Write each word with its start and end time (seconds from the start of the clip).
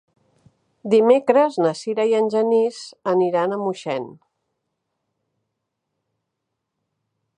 Dimecres 0.93 1.59
na 1.65 1.73
Sira 1.81 2.05
i 2.11 2.15
en 2.19 2.31
Genís 2.35 2.79
aniran 3.13 3.53
a 3.53 3.61
Moixent. 3.65 4.09